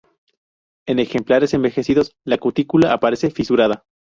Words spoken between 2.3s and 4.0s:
cutícula aparece fisurada.